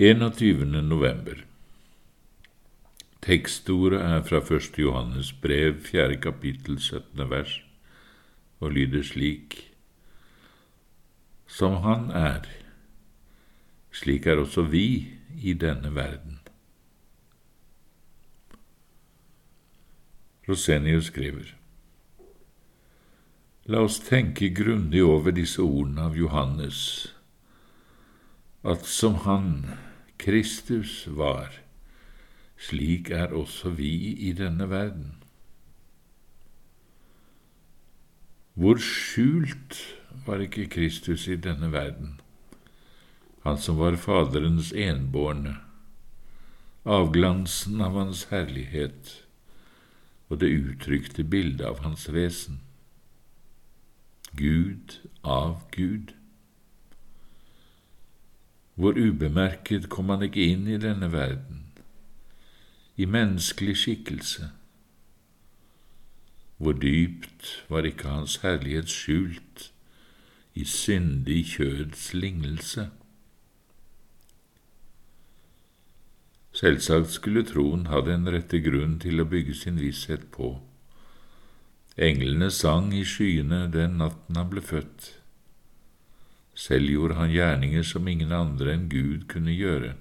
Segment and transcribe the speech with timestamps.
[0.00, 0.82] 21.
[0.86, 1.40] november
[3.20, 4.76] Tekstordet er fra 1.
[4.78, 6.20] Johannes brev, 4.
[6.22, 7.30] kapittel, 17.
[7.30, 7.56] vers,
[8.60, 9.56] og lyder slik
[11.46, 12.46] Som Han er,
[13.90, 15.08] slik er også vi
[15.42, 16.38] i denne verden.
[20.48, 21.50] Rosenius skriver
[23.66, 26.78] La oss tenke grundig over disse ordene av Johannes,
[28.62, 29.52] at som Han,
[30.18, 31.52] Kristus, var,
[32.58, 33.92] slik er også vi
[34.28, 35.14] i denne verden.
[38.58, 39.78] Hvor skjult
[40.26, 42.18] var ikke Kristus i denne verden,
[43.46, 45.54] han som var Faderens enbårne,
[46.84, 49.14] avglansen av hans herlighet
[50.28, 52.60] og det uttrykte bildet av hans vesen.
[54.36, 56.17] Gud av Gud.
[58.78, 61.64] Hvor ubemerket kom han ikke inn i denne verden,
[62.94, 64.52] i menneskelig skikkelse.
[66.62, 69.72] Hvor dypt var ikke Hans herlighet skjult
[70.54, 72.86] i syndig kjøds lignelse?
[76.54, 80.54] Selvsagt skulle troen ha den rette grunn til å bygge sin visshet på.
[81.98, 85.17] Englene sang i skyene den natten han ble født.
[86.58, 89.92] Selv gjorde han gjerninger som ingen andre enn Gud kunne gjøre.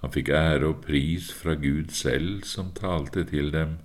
[0.00, 3.76] Han fikk ære og pris fra Gud selv, som talte til dem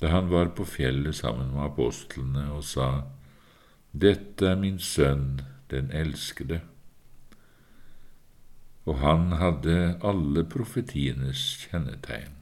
[0.00, 3.06] da han var på fjellet sammen med apostlene og sa,
[3.96, 5.40] Dette er min sønn,
[5.72, 6.60] den elskede.
[8.84, 12.34] Og han hadde alle profetienes kjennetegn.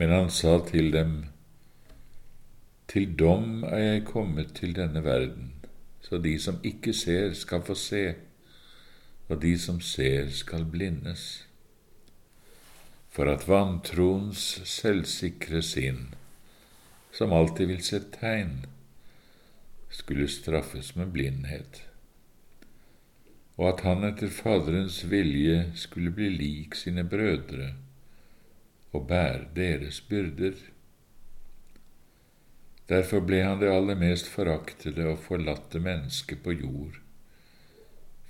[0.00, 1.12] Men han sa til dem,
[2.90, 5.52] Til dom er jeg kommet til denne verden,
[6.02, 8.02] så de som ikke ser, skal få se
[9.30, 11.46] og de som ser, skal blindes,
[13.10, 16.08] for at vantroens selvsikre sinn,
[17.14, 18.64] som alltid vil se tegn,
[19.90, 21.84] skulle straffes med blindhet,
[23.54, 27.72] og at han etter Faderens vilje skulle bli lik sine brødre
[28.90, 30.56] og bære deres byrder.
[32.90, 36.98] Derfor ble han det aller mest foraktede og forlatte menneske på jord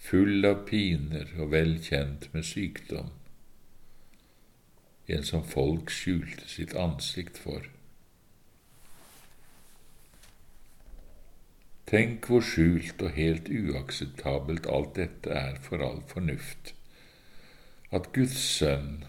[0.01, 3.11] full av piner og vel kjent med sykdom,
[5.11, 7.67] en som folk skjulte sitt ansikt for.
[11.91, 16.73] Tenk hvor skjult og helt uakseptabelt alt dette er for all fornuft,
[17.91, 19.03] at Guds sønn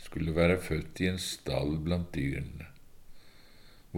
[0.00, 2.67] skulle være født i en stall blant dyrene,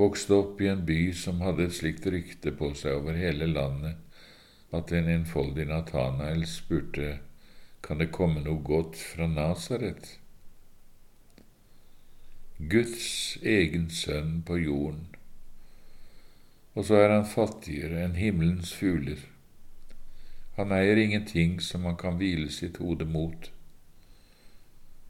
[0.01, 3.99] vokste opp i en by som hadde et slikt rykte på seg over hele landet,
[4.73, 7.19] at en enfoldig Natanael spurte
[7.85, 10.17] kan det komme noe godt fra Nasaret?
[12.61, 15.07] Guds egen sønn på jorden,
[16.77, 19.23] og så er han fattigere enn himmelens fugler.
[20.59, 23.49] Han eier ingenting som han kan hvile sitt hode mot.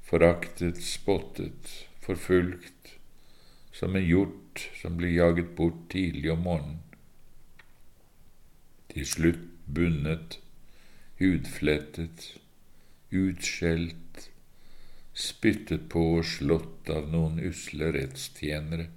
[0.06, 1.74] Foraktet, spottet,
[2.06, 2.99] forfulgt,
[3.80, 6.80] som en hjort som blir jaget bort tidlig om morgenen.
[8.92, 10.36] Til slutt bundet,
[11.20, 12.26] hudflettet,
[13.10, 14.26] utskjelt,
[15.16, 18.90] spyttet på og slått av noen usle rettstjenere,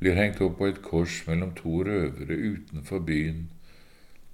[0.00, 3.44] blir hengt opp på et kors mellom to røvere utenfor byen,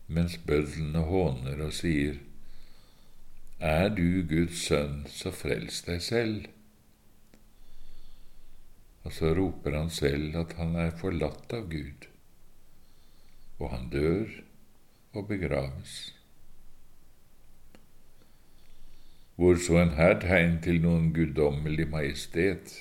[0.09, 2.17] mens bødlene håner og sier,
[3.61, 6.49] Er du Guds sønn, så frels deg selv.
[9.05, 12.07] Og så roper han selv at han er forlatt av Gud,
[13.59, 14.41] og han dør
[15.17, 16.15] og begraves.
[19.41, 22.75] Hvor så en her tegn til noen guddommelig majestet,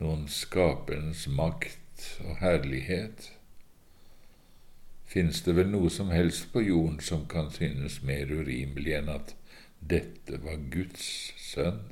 [0.00, 3.28] noen skaperens makt og herlighet,
[5.04, 9.36] finnes det vel noe som helst på jorden som kan synes mer urimelig enn at
[9.92, 11.04] dette var Guds
[11.38, 11.84] sønn?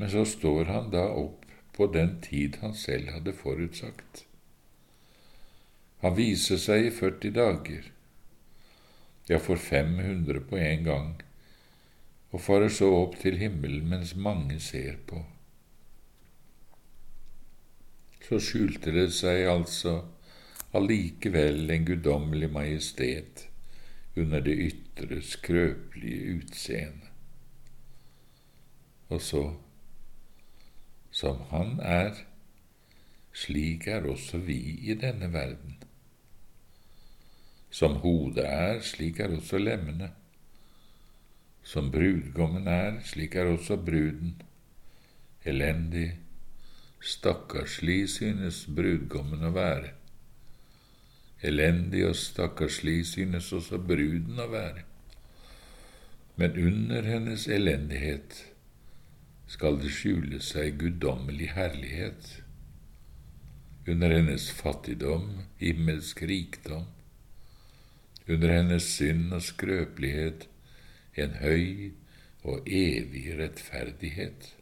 [0.00, 1.44] Men så står han da opp
[1.76, 4.22] på den tid han selv hadde forutsagt.
[6.00, 7.90] Han viser seg i 40 dager,
[9.28, 11.12] ja, for 500 på en gang,
[12.32, 15.20] og farer så opp til himmelen mens mange ser på.
[18.24, 19.98] Så skjulte det seg altså
[20.72, 23.48] allikevel en guddommelig majestet
[24.16, 27.10] under det ytre, skrøpelige utseende.
[29.10, 29.42] Og så,
[31.20, 32.14] som Han er,
[33.36, 34.56] slik er også vi
[34.88, 35.76] i denne verden
[37.70, 40.08] Som hodet er, slik er også lemmene.
[41.62, 44.40] Som brudgommen er, slik er også bruden.
[45.44, 46.08] Elendig,
[47.00, 49.92] stakkarslig synes brudgommen å være.
[51.46, 54.82] Elendig og stakkarslig synes også bruden å være.
[56.40, 58.40] Men under hennes elendighet
[59.50, 62.36] skal det skjule seg guddommelig herlighet.
[63.90, 66.86] Under hennes fattigdom himmelsk rikdom.
[68.30, 70.46] Under hennes synd og skrøpelighet
[71.18, 71.90] en høy
[72.46, 74.52] og evig rettferdighet.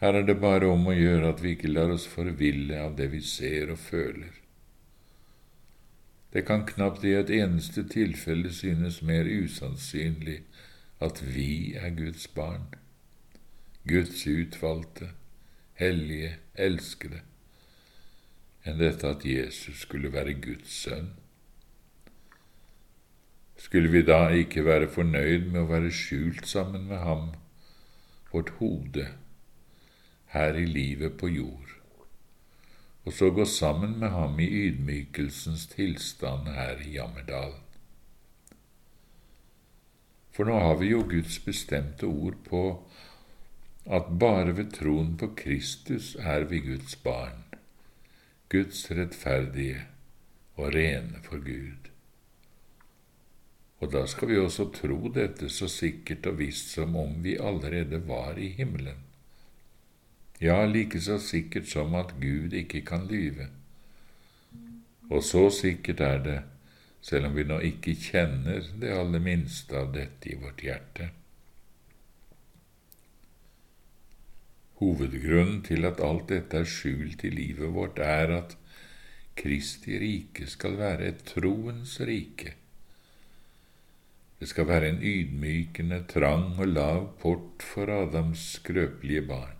[0.00, 3.10] Her er det bare om å gjøre at vi ikke lar oss forville av det
[3.12, 4.32] vi ser og føler.
[6.32, 10.40] Det kan knapt i et eneste tilfelle synes mer usannsynlig
[11.00, 12.66] at vi er Guds barn,
[13.88, 15.10] Guds utvalgte,
[15.80, 17.22] hellige, elskede,
[18.68, 21.14] enn dette at Jesus skulle være Guds sønn.
[23.60, 27.32] Skulle vi da ikke være fornøyd med å være skjult sammen med ham,
[28.32, 29.08] vårt hode,
[30.36, 31.74] her i livet på jord,
[33.08, 37.69] og så gå sammen med ham i ydmykelsens tilstand her i Jammerdalen?
[40.32, 42.64] For nå har vi jo Guds bestemte ord på
[43.90, 47.42] at bare ved troen på Kristus er vi Guds barn,
[48.52, 49.86] Guds rettferdige
[50.56, 51.90] og rene for Gud.
[53.80, 58.02] Og da skal vi også tro dette så sikkert og visst som om vi allerede
[58.08, 58.98] var i himmelen.
[60.40, 63.48] Ja, like så sikkert som at Gud ikke kan lyve.
[65.10, 66.38] Og så sikkert er det,
[67.00, 71.10] selv om vi nå ikke kjenner det aller minste av dette i vårt hjerte.
[74.80, 78.56] Hovedgrunnen til at alt dette er skjult i livet vårt, er at
[79.40, 82.56] Kristi rike skal være et troens rike
[84.40, 89.58] det skal være en ydmykende, trang og lav port for Adams skrøpelige barn.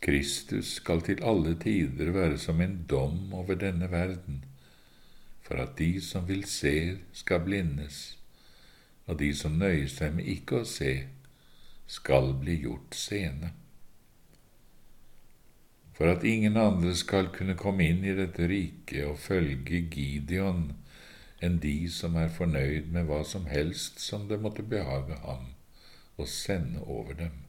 [0.00, 4.40] Kristus skal til alle tider være som en dom over denne verden,
[5.48, 8.18] for at de som vil se, skal blindes,
[9.08, 10.92] og de som nøyer seg med ikke å se,
[11.88, 13.54] skal bli gjort sene.
[15.96, 20.68] For at ingen andre skal kunne komme inn i dette riket og følge Gideon,
[21.40, 25.54] enn de som er fornøyd med hva som helst som det måtte behage ham
[26.20, 27.44] å sende over dem.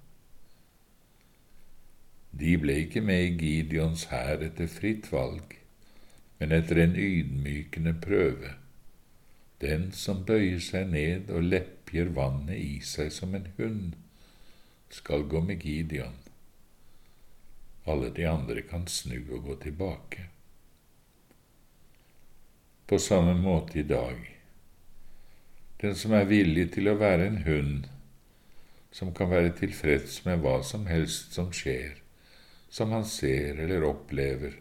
[2.31, 5.58] De ble ikke med i Gideons hær etter fritt valg,
[6.39, 8.55] men etter en ydmykende prøve.
[9.59, 13.93] Den som bøyer seg ned og leppjer vannet i seg som en hund,
[14.89, 16.15] skal gå med Gideon.
[17.85, 20.29] Alle de andre kan snu og gå tilbake
[22.89, 24.17] på samme måte i dag.
[25.81, 27.83] Den som er villig til å være en hund,
[28.89, 31.99] som kan være tilfreds med hva som helst som skjer,
[32.73, 34.57] som han ser eller opplever,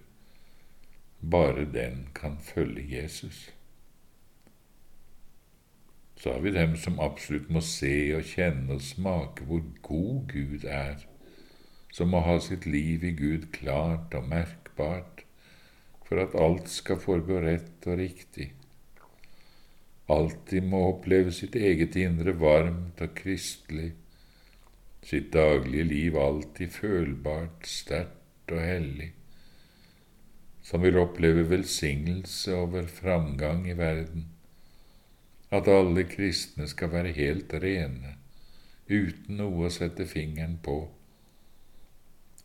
[1.21, 3.51] bare den kan følge Jesus.
[6.17, 10.65] Så har vi dem som absolutt må se og kjenne og smake hvor god Gud
[10.65, 11.05] er,
[11.95, 15.25] som må ha sitt liv i Gud klart og merkbart,
[16.09, 18.53] for at alt skal foregå rett og riktig.
[20.09, 23.93] Alltid må oppleve sitt eget indre varmt og kristelig,
[25.05, 29.13] sitt daglige liv alltid følbart, sterkt og hellig,
[30.69, 34.27] som vil oppleve velsignelse over framgang i verden,
[35.49, 38.19] at alle kristne skal være helt rene,
[38.89, 40.83] uten noe å sette fingeren på,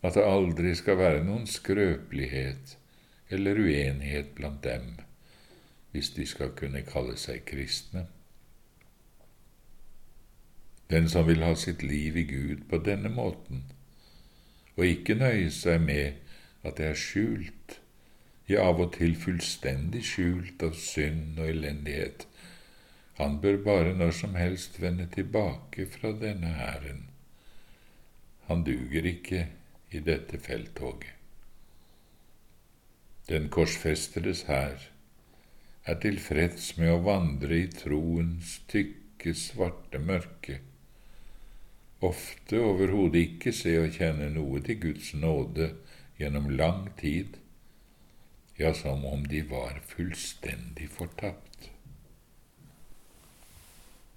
[0.00, 2.78] at det aldri skal være noen skrøpelighet,
[3.28, 4.94] eller uenighet blant dem,
[5.92, 8.06] hvis de skal kunne kalle seg kristne.
[10.88, 13.66] Den som vil ha sitt liv i Gud på denne måten,
[14.76, 16.20] og ikke nøye seg med
[16.64, 17.73] at det er skjult,
[18.48, 22.26] ja, av og til fullstendig skjult av synd og elendighet,
[23.18, 27.04] han bør bare når som helst vende tilbake fra denne hæren.
[28.48, 29.46] Han duger ikke
[29.94, 31.12] i dette felttoget.
[33.28, 34.82] Den korsfestedes hær
[35.88, 40.58] er tilfreds med å vandre i troens tykke, svarte mørke,
[42.04, 45.70] ofte overhodet ikke se og kjenne noe til Guds nåde
[46.18, 47.38] gjennom lang tid,
[48.56, 51.73] ja, som om de var fullstendig fortapt.